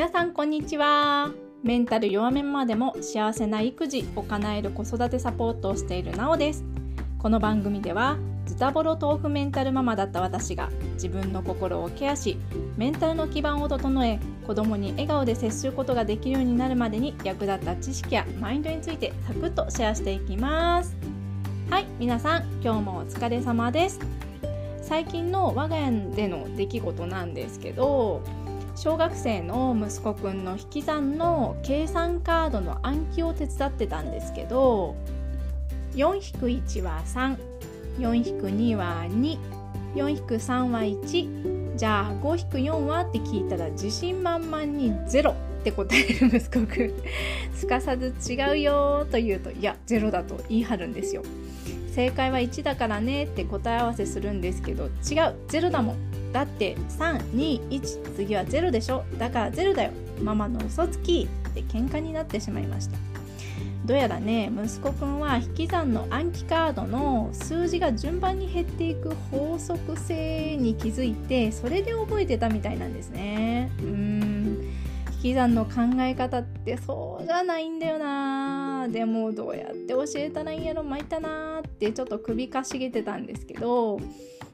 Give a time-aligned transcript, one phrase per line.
[0.00, 1.30] 皆さんこんにちは。
[1.62, 6.64] メンタル弱めまでも幸せな育児を叶える子育てサポートをしているなおです。
[7.18, 8.16] この番組では
[8.46, 12.38] ズタボロ豆腐メンタルママだった私が自分の心をケアし
[12.78, 20.96] メンタルの基盤を整え子供に笑顔で接することができるようになるまでに役立った知識やマインドについてサクッとシェアしていきます。
[21.68, 24.00] はい皆さん今日もお疲れ様です。
[24.90, 28.22] 最近の我が家での出来事なんですけど
[28.82, 34.96] 小学生の息子くんの引き算の計算カードの暗記を手伝ってたんですけど
[35.96, 37.02] 4-1は
[37.98, 39.06] 34-2は
[39.94, 46.92] 24-3は1じゃあ5-4はって聞いたら自信満々に0って答える息子くん。
[47.54, 51.22] すかさず違うよと言うといや0だと言い張るんですよ。
[51.94, 54.90] 正解は1だからねって答え合わせするんですけど違う
[55.48, 56.09] 0だもん。
[56.32, 59.04] だって321次は0でしょ。
[59.18, 59.90] だから0だよ。
[60.22, 61.28] ママの嘘つき。
[61.50, 62.96] って喧嘩になってしまいました。
[63.84, 73.70] どうやらね息子くんは引き算の暗記カードの数字が順番に減っていく法則性に気づいてそれで覚えてたみたいなんですね。
[73.80, 74.68] うん。
[75.16, 78.86] 引き算の考え方ってそうじゃないんだよな。
[78.88, 80.82] でもどうやって教えたらいいんやろ。
[80.82, 83.98] 参ったなーってちょっと首かしげてたんですけど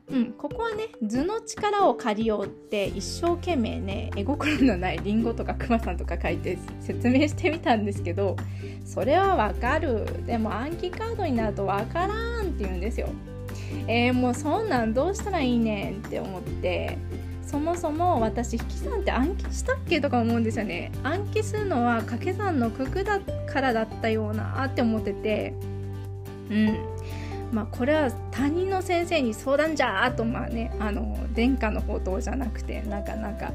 [0.08, 8.36] うん、ここはね図の力を借りようって一生懸命ね絵心のないりんごとかくまさんとか書いて説明してみたんですけど
[8.84, 10.06] それはわかる。
[10.24, 13.08] でも暗記カードになるとわからんって言うんですよ。
[13.88, 16.98] えー、もうそんなんどうしたらいいねんって思って
[17.42, 20.92] そもそも私引き算って暗記したっけとか思うんですよね。
[21.02, 25.54] 暗記するのは掛け算の九九だからだったようなって思ってて。
[26.50, 26.95] うん。
[27.52, 33.52] まあ、これは担任の先生に相談じゃーとまあねあの殿下の宝刀じゃなくてなかなか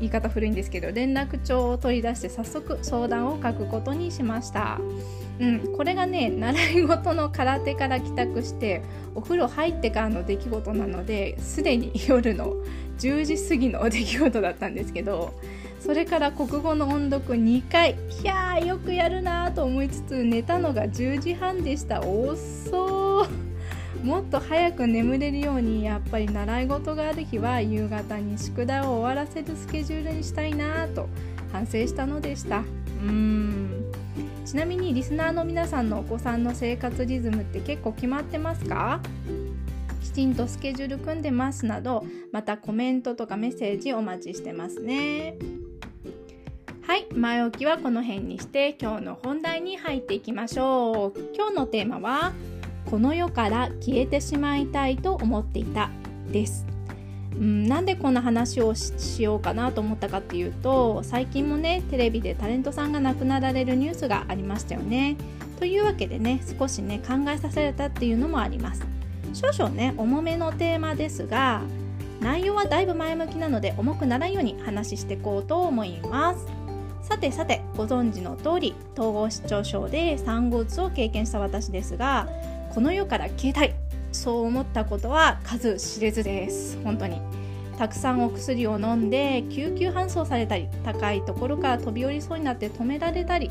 [0.00, 4.80] 言い方古いんですけど連絡帳を取り出して早速相談を書くことにしました。
[5.40, 8.82] うん、これがね習い事の空手から帰宅して
[9.16, 12.54] お風呂入ってからの出来事なのですでに夜の
[12.98, 15.34] 10時過ぎの出来事だったんですけど
[15.80, 23.03] それから国語の音読2回いやーよくやるなと思いつつ寝たのが10時半でした遅
[24.02, 31.08] もっと早く眠れるようにやっぱり習い事がある日は夕方に宿題を終わらせるスケジュールにしたいなと
[31.52, 32.58] 反省したのでした。
[32.58, 33.92] うん。
[34.44, 39.00] ちなみにリスナーの皆さんのお子さんの生活リズムって結構決まってますか？
[40.02, 45.36] きちんとスケジュール組んでますなどまたコメントとかメッセージお待ちしてますね。
[46.82, 51.20] はい前置きはこの辺にして今日の本題に入っていきましょう。
[51.34, 52.32] 今日のテーマは
[52.90, 55.90] この世から消えてしまいたいと思っていた
[56.30, 56.66] です
[57.36, 65.16] うん、なんでこんな話をしようかなと思ったかっていうと最近もねテレビでタレントさんが亡くなられるニュースがありましたよね。
[65.58, 68.86] というわけでね少しね考えさせられたっていうのもあります。
[69.32, 71.62] 少々ね重めのテーマですが
[72.20, 76.46] 内容はだいぶ前向きなので重くならんように話していこうと思います。
[77.02, 82.28] さてさてご存知の通り統合失調症で産後うつを経験した私ですが
[82.74, 83.74] この世から消えたい。
[84.10, 86.76] そう思ったことは数知れずです。
[86.82, 87.20] 本当に。
[87.78, 93.50] たくさんお薬を飲んで救急搬送されたり高いところから飛び降りそうになって止められたり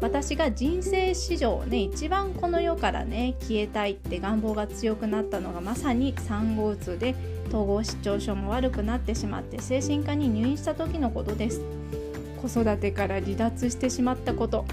[0.00, 7.14] 私が人生史上ね一番この世からね消えたいって願望が強くなったのがまさに産後うつで
[7.48, 11.60] 統合失調症も悪くなってしまって精神科に入院した時のことです。
[12.40, 14.64] 子育てから離脱してしまったこと。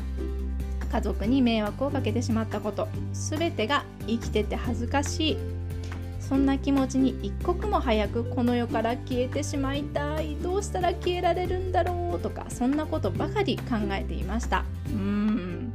[0.91, 2.87] 家族に迷惑をかけてしまったこと。
[3.13, 5.37] 全てが生きてて恥ずかしい。
[6.19, 10.35] そんな気持ちに一刻も早くこの世から消えてしまいたい。
[10.35, 14.65] どうしたら消えられるんだろうとかそんなことばかり考えていました。
[14.91, 15.73] うん。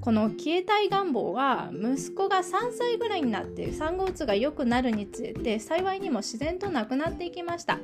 [0.00, 7.78] この消えたい願望は息子が3歳ぐらいになって産後うつが良くなるにつれて幸いにも自然となくなっていきました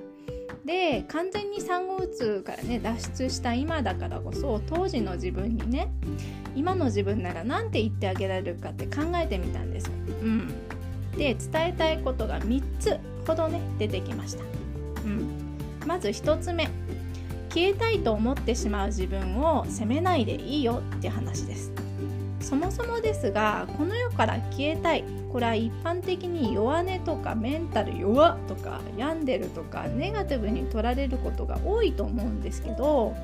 [0.66, 5.88] で完全に産後うつからね脱出した今だからこそ当時の自分にね
[6.56, 9.90] 今の自分なら何て言ってあげられるかって考えてみたんです。
[10.22, 10.48] うん、
[11.12, 14.42] で伝えたいことが3つほどね出てきました。
[15.04, 15.28] うん、
[15.86, 16.68] まず1つ目
[17.50, 21.70] 消えたいと思ってしまう自分を責めないでいいよって話です。
[22.40, 33.14] そもそもですがこの世から消えたいこれは一般的に弱音とかメンタル弱とか病んでるとかネガティブに取られることが多いと思うんですけど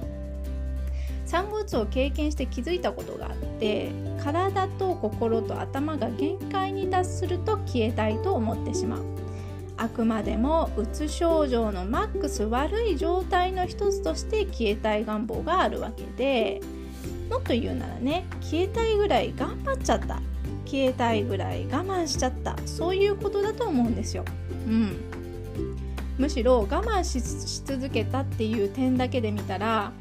[1.24, 3.90] 産後うつを経験して気づいたことがあって
[4.22, 9.04] 体と心と頭が限界に達すると消えたいと思ってしまう。
[9.78, 16.60] あくまでもうつ症状のマックス悪い状態の一つとして消えたい願望があるわけで
[17.30, 20.20] もっと言うならね消えたいぐらい頑張っちゃった。
[20.64, 24.24] 消えたいぐらい我慢しちゃったそういうことだと思うんですよ。
[24.66, 24.96] うん、
[26.18, 27.20] むしろ我慢し
[27.64, 29.92] 続けたっていう点だけで見たら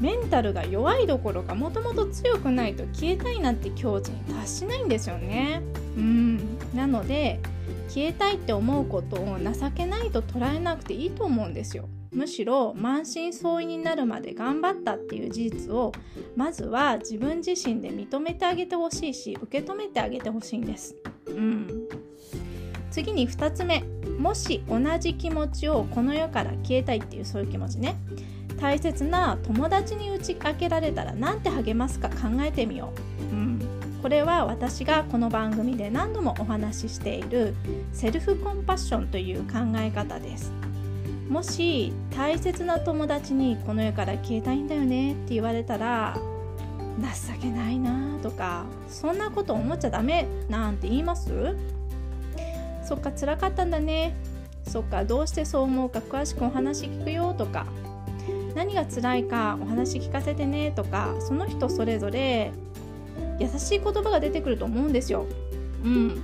[0.00, 5.62] メンタルが弱いどころかもともと強くないと消えたいなんて境地に達しないんですよね。
[5.96, 7.40] うん、なので
[7.88, 11.88] 消えたいって思うことを情けないと捉えなくていいと思うんですよ。
[12.12, 15.92] むしろ満身創痍になるまで頑張ったっていう事実を
[16.36, 20.94] まずは自分自身で認めてあげてほしいし受け止めてあげてほしいんです。
[21.26, 21.88] うん、
[22.90, 23.84] 次に2つ目
[24.18, 27.96] もし同じ気持ちをこの世から消えたいっていうそういう気持ちね
[28.60, 32.92] 大切な友達に打ち明けられたら何て励ますか考えてみよ
[33.30, 33.34] う。
[33.34, 37.54] うんこれは私がこの番組で何度もお話ししている
[37.92, 40.52] セルフコンパッションという考え方です。
[41.28, 46.16] もし大切な友達にこの世から消えたいんだよねって言われたら
[46.98, 51.56] 情けないなとかそんなこと思っちゃダメなんて言います？
[52.82, 54.14] そっか辛かったんだね。
[54.64, 57.66] そっかどうしてそう思うか詳しくお話聞くよとか
[58.54, 62.52] 何が辛いかお話聞かせてねとかその人それぞれ
[63.38, 65.26] 優しい言葉が出てくると思うんですよ。
[65.84, 66.20] うん。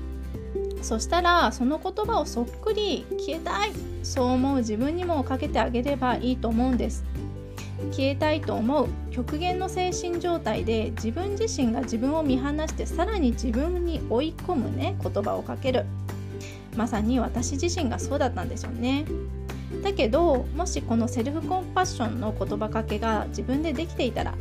[0.82, 3.72] そしたらその言葉をそっくり消えたい
[4.02, 7.04] そう思う自分にもかけてあげればいいと思うんです。
[7.90, 15.86] 消えたいと思う極限の精神状態で自分自身が自分を見放してさらに自分に追い込むね言葉をかける。
[16.76, 19.04] まさに私自身がそうだったんですよね。
[19.82, 24.34] だけどもしこのセルフコンパッションの言葉かけが自分でできていたら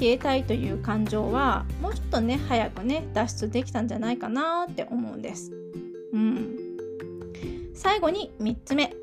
[0.00, 5.52] 消えたいという感情はもうちょっとね早くね脱出できたんじゃないかなって思うんです。
[6.14, 6.56] うん、
[7.74, 8.94] 最後に3つ目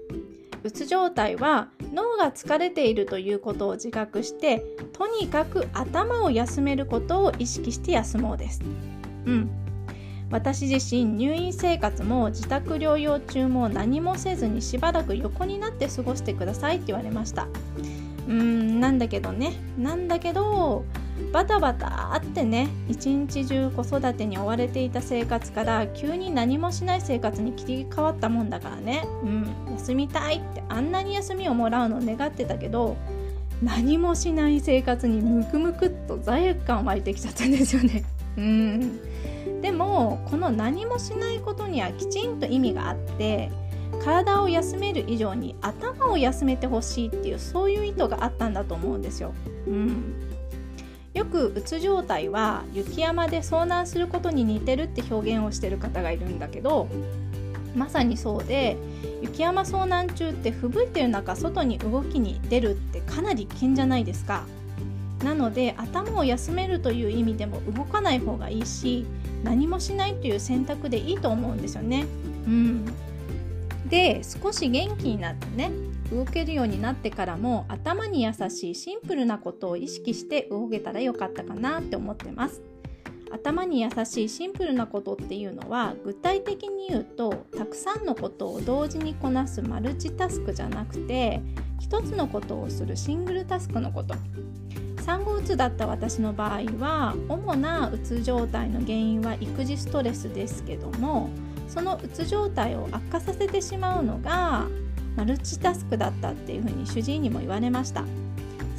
[0.63, 8.63] うつ状態は脳が疲れているということを自覚してとにかく頭を休めることを意識して休もうです。
[9.27, 9.51] うん、
[10.31, 17.47] 私自身入院生活も自宅療養中も何もせずにしばらく横になって過ごしてくださいって言われました。
[18.27, 19.53] うんなんだけどね。
[19.77, 20.85] なんだけど
[21.33, 32.95] バタバタってね一日中子育てに追われていた生活から急に何もしない生活に切り替わったもんだからね、うん、休みたいってあんなに休みをもらうのを願ってたけど
[33.63, 38.03] 何もしない生活にムクムクっと罪悪感湧いてきちゃったんですよね。
[38.37, 39.61] うん。
[39.61, 43.49] でもこの何もしないことにはきちんと意味があって
[44.03, 49.33] 体を休める以上に頭を休めてほしいっていうそういう意図があったんだと思うんですよ。
[49.67, 50.13] うん、
[51.13, 56.87] よくうつ状態は雪山で遭難することに似てるって表現をしてる方がいるんだけど
[57.75, 58.77] まさにそうで
[59.21, 64.45] 雪山遭難中って吹雪いてる中外に動きに出るってかなり危険じゃないですか。
[65.23, 69.03] なので頭を休めるという意味でも動かない方がいいし
[69.43, 72.05] 何もしないという選択でいいと思うんですよね。
[72.45, 72.85] うん、
[73.89, 75.71] で少し元気になってね
[76.11, 82.61] 動けるようになってからも頭に優しいシンプルなことを意識して動けたらよかったかなって思ってます。
[83.29, 91.41] 頭に優しいシンプルなことっていうのは具体的に言うとたくさんのことを同時にこなすマルチタスクじゃなくて
[91.77, 94.15] 一つのことをするシングルタスクのこと。
[95.01, 101.29] 産後うつだった私の場合は主なうつ状態の原因は育児ストレスですけども
[101.67, 104.67] そのうつ状態を悪化させてしまうのが
[105.15, 108.03] マルチタスクだったっていうふうに主治医にも言われました。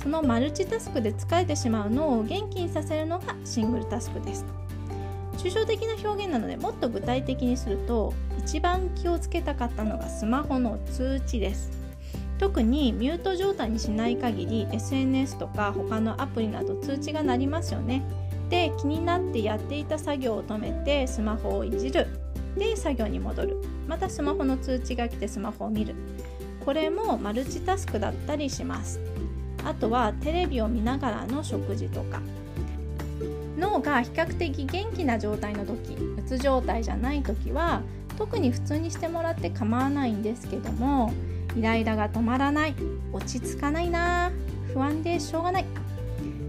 [0.02, 4.44] そのマルチタスクで疲れてしまうのを元気にさせるのがシングルタスクです。
[5.36, 11.70] 抽象的な表現なのでもっと具体的にすると一番気をつけたかったのがスマホの通知です。
[12.38, 18.02] 特にミュート状態にしない限り SNS とか他のアプリなど通知が鳴りますよね。
[18.48, 22.06] で気になってやっていた作業を止めてスマホをいじる。
[22.56, 23.56] で作業に戻る。
[23.86, 25.94] またスマホの通知が来てスマホを見る。
[26.64, 29.00] これもマルチタスクだったりします。
[29.64, 32.20] あとはテレビを見ながらの食事とか。
[33.58, 37.82] 脳が比較的元気な状態の時うつ状態じゃない時は
[38.16, 41.12] 特に普通にしてもらって構わないんですけども
[41.56, 42.74] イライラが止まらない
[43.12, 44.30] 落ち着かないな
[44.72, 45.64] 不安でしょうがない。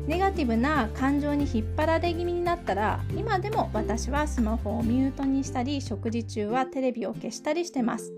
[0.09, 8.11] ネガティブな感情に引っ張られ気味になったら今でも私はスマホをミュートにしたり食事中はテレビを消したりしてます。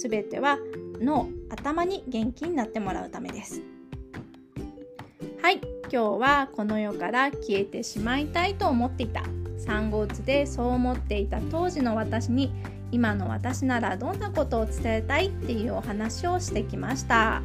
[0.00, 0.56] すべては
[0.98, 3.60] 脳頭に元気になってもらうためです。
[5.42, 9.22] はい今日はこの世から消えてしまいたいと思っていた。
[9.58, 12.50] 産後うつでそう思っていた当時の私に
[12.92, 17.42] 今の私ならどんなことを伝えたいっていうお話をしてきました。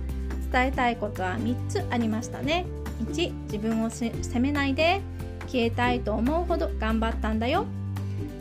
[0.50, 2.66] 伝えたいことは3つありましたね。
[3.06, 5.02] 1自分を責めないで
[5.48, 7.66] 消えたいと思うほど頑張ったんだよ。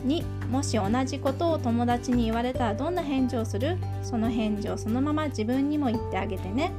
[0.05, 3.77] 2もし同じことを友達に言われたらどんな返事をする？
[4.03, 6.71] その返事をそのまま自分にも言ってあげてね。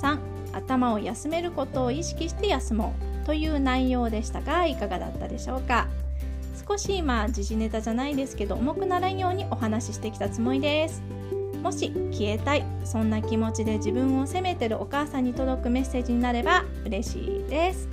[0.00, 0.18] 3
[0.52, 3.26] 頭を休めることを意識して休もう。
[3.26, 5.86] という内容でしたがいかがだったでしょうか？
[6.66, 11.02] 少し今時事ネタじゃないですけど重くならんようにお話ししてきたつもりです。
[11.60, 17.88] もし消えたいそんな気持ちで自分を責めてるお母さんに届くメッセージになれば嬉しいです。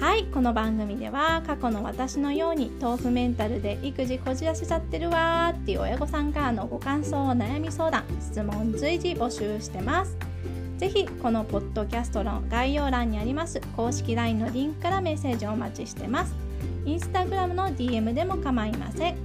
[0.00, 10.16] はいこの番組では過去の私のように豆腐メンタルで育児こじらせちゃってるわーっていう親御さんからのご感想悩み相談質問随時募集してます。
[10.78, 16.34] ぜひこのポッドキャストの概要欄にあります公式 LINE のリンクからメッセージをお待ちしてます。
[16.84, 19.16] インスタグラムの DM でも構いません。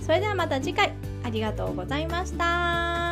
[0.00, 1.07] それではまた次回。
[1.28, 3.07] ありがとうございました。